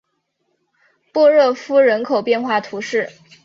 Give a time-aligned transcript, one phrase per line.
[1.13, 3.11] 波热夫人口变化图示